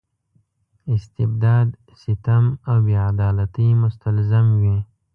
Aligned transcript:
استبداد 0.93 1.67
ستم 2.01 2.45
او 2.69 2.77
بې 2.85 2.95
عدالتۍ 3.09 3.67
مستلزم 3.83 4.45
وي. 4.61 4.77